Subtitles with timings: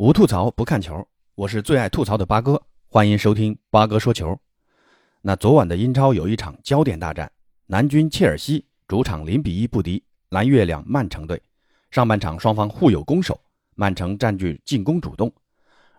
[0.00, 4.34] 无吐槽不看球，我是最爱吐槽的八哥，欢迎收听八哥说球。
[5.20, 7.30] 那昨晚的英超有一场焦点大战，
[7.66, 11.38] 南军切尔西主场零比一不敌蓝月亮曼城队。
[11.90, 13.38] 上半场双方互有攻守，
[13.74, 15.30] 曼城占据进攻主动，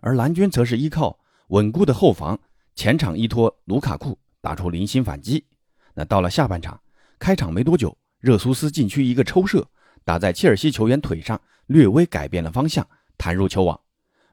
[0.00, 1.16] 而蓝军则是依靠
[1.50, 2.36] 稳固的后防，
[2.74, 5.46] 前场依托卢卡库打出零星反击。
[5.94, 6.80] 那到了下半场，
[7.20, 9.64] 开场没多久，热苏斯禁区一个抽射
[10.04, 12.84] 打在切尔西球员腿上，略微改变了方向，
[13.16, 13.80] 弹入球网。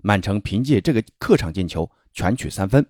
[0.02, 2.86] 曼城凭借这个客场进球全取三分，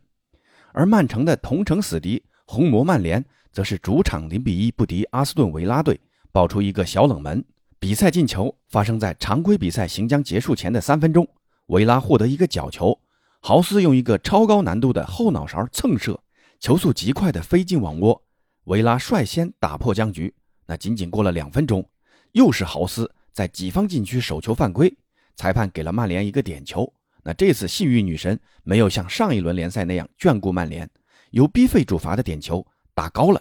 [0.72, 6.00] 而曼城的同城死敌红魔曼联则是主场零比一不敌阿斯顿维拉队，
[6.32, 7.44] 爆出一个小冷门。
[7.80, 11.28] 比赛进球发生在常规比赛行将结束前的三分钟，
[11.68, 13.00] 维拉获得一个角球，
[13.40, 16.22] 豪斯用一个超高难度的后脑勺蹭射，
[16.60, 18.22] 球速极快的飞进网窝，
[18.66, 20.34] 维拉率先打破僵局。
[20.68, 21.90] 那仅仅过了两分钟，
[22.34, 24.96] 又是豪斯在己方禁区手球犯规，
[25.36, 26.94] 裁判给了曼联一个点球。
[27.30, 30.90] 那这次幸运女神没有像上一轮联赛那样眷顾曼联，
[31.30, 33.40] 由 B 费主罚的点球打高了，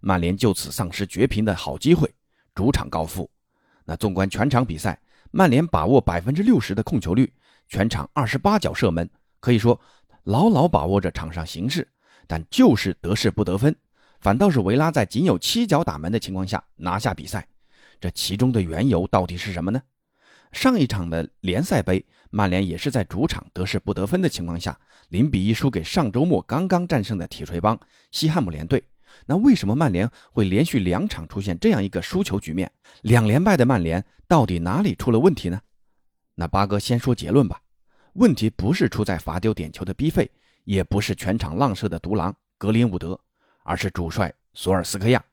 [0.00, 2.12] 曼联就此丧失绝平的好机会，
[2.52, 3.30] 主场告负。
[3.84, 7.32] 那纵观全场比赛，曼联把握百分之六十的控球率，
[7.68, 9.08] 全场二十八脚射门，
[9.38, 9.80] 可以说
[10.24, 11.86] 牢牢把握着场上形势，
[12.26, 13.72] 但就是得势不得分，
[14.20, 17.46] 反倒是维拉在仅有七脚打门的情况下拿下比赛，
[18.00, 19.80] 这其中的缘由到底是什么呢？
[20.52, 27.78] 上一场的联赛杯，曼联也是在主场得势不得分的情况下，零比一输给上周末刚刚战胜的铁锤帮
[28.10, 28.82] 西汉姆联队。
[29.26, 32.70] 那为什么曼联会连续两场出现这样一个输球局面？
[33.02, 35.60] 两连败的曼联到底哪里出了问题呢？
[36.34, 37.60] 那八哥先说结论吧。
[38.14, 40.30] 问题不是出在罚丢点球的逼费，
[40.64, 43.18] 也不是全场浪射的独狼格林伍德，
[43.64, 45.24] 而是主帅索尔斯克亚。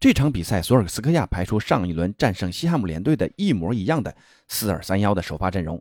[0.00, 4.16] 这场比赛，索尔斯克亚排出上一轮战胜西汉姆联队的一模一样的
[4.48, 5.78] 四二三幺的首发阵容，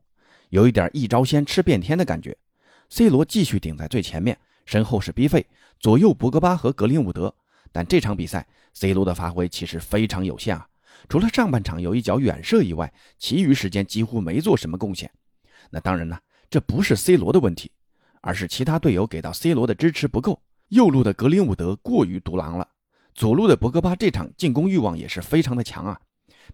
[0.49, 2.37] 有一点一招鲜吃遍天的感觉。
[2.89, 5.47] C 罗继续顶在最前面，身后是 B 费，
[5.79, 7.33] 左右博格巴和格林伍德。
[7.71, 10.67] 但这场比赛，C 罗的发挥其实非常有限啊，
[11.07, 15.09] 除了上半场有一脚远射以外，其余时间几乎没做什么贡献。
[15.69, 16.19] 那当然呢，
[16.49, 17.71] 这不是 C 罗的问题，
[18.19, 22.67] 而是其他队友给到 C 罗的支持不够，右路的格林伍德过于独狼了。
[23.13, 25.99] 左路的博格巴这场进攻欲望也是非常的强啊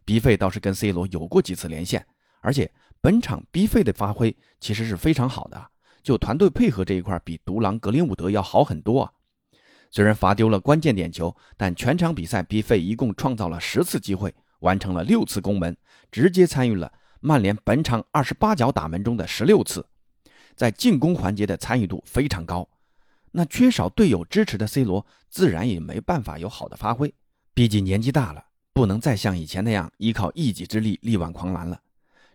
[0.04, 2.06] ，B 费倒是跟 C 罗有过几次连线，
[2.42, 2.72] 而且
[3.02, 5.70] 本场 B 费的发挥其实是非常好的，
[6.02, 9.12] 就团队配合这一块比独狼格林伍德要好很多啊。
[9.92, 15.78] 虽然罚丢了关键点球，但全场比赛 B 费一共创造了十次机会，完成了六次攻门，
[16.12, 19.86] 直接参与了曼联本场二十八脚打门中的十六次，
[20.56, 22.68] 在进攻环节的参与度非常高。
[23.38, 27.14] 那缺少队友支持的 C 罗，自然也没办法有好的发挥。
[27.54, 28.42] 毕竟年纪大了，
[28.72, 31.78] 不能再像以前那样依靠一己之力力挽狂澜了。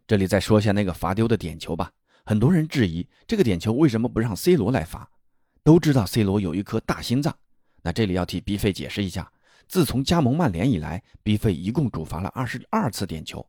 [0.07, 1.91] 这里再说下那个罚丢的点球吧。
[2.27, 5.11] 很多人质疑这个点球为什么不让 C 罗来罚？
[5.65, 7.35] 都知道 C 罗有一颗大心脏。
[7.81, 9.33] 那这里要替 B 费解释一下：
[9.67, 13.49] 自从加盟曼联以来，B 费一共主罚了二十二次点球，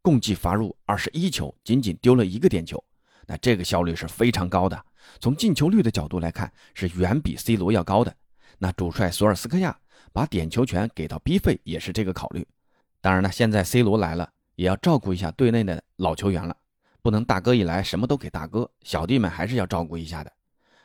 [0.00, 2.82] 共计罚入二十一球，仅仅丢了一个点球。
[3.26, 4.80] 那这个效率是非常高的。
[5.20, 8.14] 从进球率的角度来看，是远比 C 罗要高的。
[8.58, 9.76] 那主帅索尔斯克亚
[10.12, 12.46] 把点球权给到 B 费，也是这个考虑。
[13.00, 16.56] 当然了，现在 C 罗来了，也要照顾一下队内的老球员了，
[17.02, 20.32] 不能大哥一来什么都给大哥，小弟们还是要照顾一下的。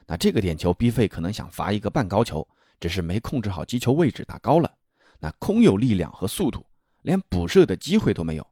[0.07, 2.47] 那这个点球，B 费可能想罚一个半高球，
[2.79, 4.71] 只是没控制好击球位置，打高了。
[5.19, 6.65] 那空有力量和速度，
[7.03, 8.47] 连补射的机会都没有。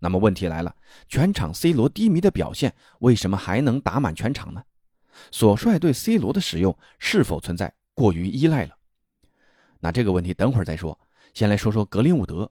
[0.00, 0.74] 那么问题来了，
[1.08, 4.62] 全场 C 罗低迷的表现，为什么还能打满全场呢？
[5.30, 8.74] 索帅对 C 罗的使用是否存在过于依赖了？
[9.80, 10.98] 那这个问题等会儿再说。
[11.34, 12.50] 先来说说格林伍德。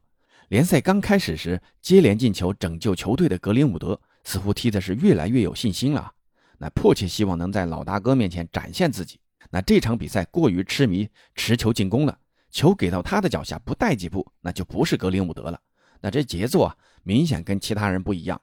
[0.49, 6.09] 联赛刚开始时接连进球拯救球队的格林伍德，似乎踢的是越来越有信心了。
[6.57, 9.19] 那迫切希望能在老大哥面前展现自己。
[9.49, 12.17] 那这场比赛过于痴迷持球进攻了，
[12.49, 15.59] 球给到他的脚下不带几步，那就不是格林伍德了。
[15.99, 18.41] 那这节奏啊，明显跟其他人不一样，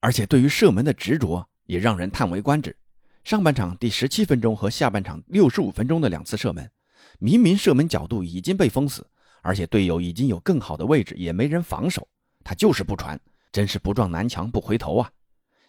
[0.00, 2.76] 而且对于射门的执着也让人叹为观止。
[3.26, 6.70] 上半场第十七分钟和下半场六十五分钟的两次射门，
[7.18, 9.04] 明明射门角度已经被封死，
[9.42, 12.06] 而且队友已经有更好的位置，也没人防守，
[12.44, 13.20] 他就是不传，
[13.50, 15.10] 真是不撞南墙不回头啊！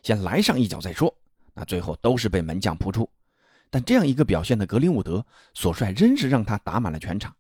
[0.04, 1.12] 先来上一脚再说。
[1.56, 3.10] 那最后都是被门将扑出。
[3.72, 5.26] 但这样一个表现的格林伍德，
[5.56, 7.36] 索帅仍是让他打满了全场。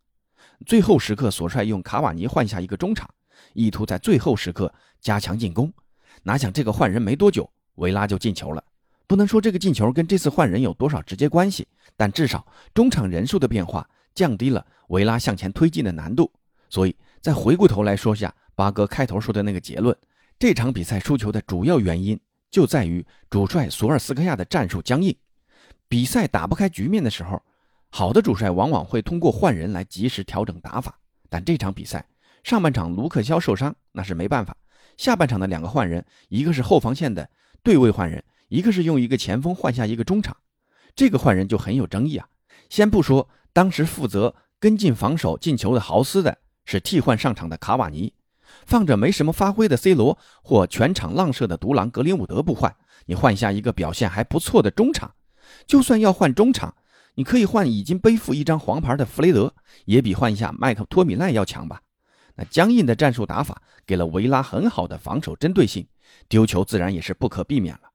[0.66, 3.08] 最后时刻，索帅用卡瓦尼换下一个中场，
[3.54, 5.72] 意图在最后时刻加强进攻。
[6.24, 8.64] 哪想这个换人没多久，维拉就进球了。
[9.08, 11.66] 不能说这个进球跟这次换人有多少直接关系，
[11.96, 16.32] 但至少中场人数的变化降低了维拉向前推进的难度。
[16.70, 19.96] 所以，再回过头来说下八哥开头说的那个结论：
[20.38, 22.20] 这场比赛输球的主要原因
[22.52, 25.16] 就在于主帅索尔斯克亚的战术僵硬。
[25.88, 27.42] 比赛打不开局面的时候，
[27.90, 31.00] 好的主帅往往会通过换人来及时调整打法。
[31.30, 32.06] 但这场比赛
[32.44, 34.56] 上半场卢克肖受伤，那是没办法。
[34.98, 37.30] 下半场的两个换人，一个是后防线的
[37.64, 40.38] 对位换人，一个是用一个前锋换下一个中场，
[40.96, 42.28] 这个换人就很有争议啊。
[42.70, 48.14] 先不说当时负责跟进防守进球的豪斯的是替换上场的卡瓦尼，
[48.66, 55.14] 放着没什么发挥的 C 罗或全场浪射的独狼格林伍德不换，你换下一个表现还不错的中场，
[55.66, 56.76] 就算要换中场，
[57.16, 59.54] 你可以换已经背负一张黄牌的弗雷德，
[59.86, 61.82] 也比换一下麦克托米奈要强吧。
[62.36, 65.88] 那僵硬的战术打法给了维拉很好的防守针对性，
[66.30, 67.90] 丢球自然也是不可避免了。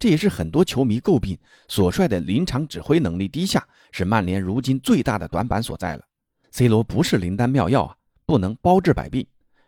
[0.00, 1.38] 这也是很多球迷诟病
[1.68, 6.02] 索帅的临场指挥能力低下，是曼联如今最大的短板所在了。
[6.50, 7.94] C 罗不是灵丹妙药啊，
[8.24, 9.24] 不能包治百病。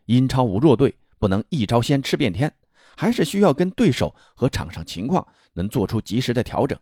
[0.06, 2.50] 英超无弱队，不能一招鲜吃遍天，
[2.96, 6.76] 还是需要跟对手和场上情况能做出及时的调整。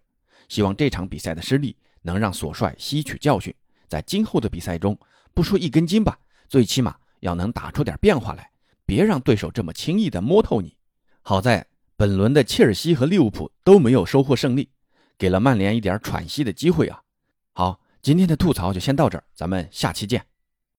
[0.49, 3.52] 希望这场比赛的失利能让索帅吸取教训，
[3.88, 4.97] 在今后的比赛中，
[5.35, 6.19] 不说一根筋吧，
[6.49, 6.97] 最起码。
[7.20, 8.50] 要能打出点变化来，
[8.87, 10.75] 别让对手这么轻易的摸透你。
[11.20, 11.67] 好在
[12.00, 14.70] 本轮的切尔西和利物浦都没有收获胜利，
[15.19, 17.02] 给了曼联一点喘息的机会啊。
[17.52, 20.25] 好，今天的吐槽就先到这儿，咱们下期见。